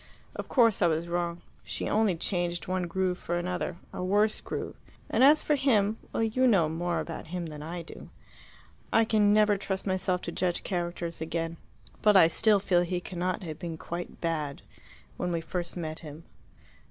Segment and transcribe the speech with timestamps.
[0.35, 1.43] Of course I was wrong.
[1.63, 4.75] She only changed one groove for another a worse groove.
[5.11, 8.09] And as for him well, you know more about him than I do.
[8.91, 11.57] I can never trust myself to judge characters again.
[12.01, 14.63] But I still feel he cannot have been quite bad
[15.17, 16.23] when we first met him.